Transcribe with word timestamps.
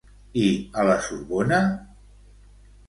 I 0.43 0.45
a 0.83 0.87
la 0.91 0.95
Sorbona? 1.09 1.61